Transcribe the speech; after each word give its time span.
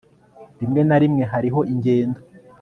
rimwe 0.59 0.81
na 0.87 0.97
rimwe 1.01 1.23
hariho 1.31 1.59
ingendo 1.73 2.19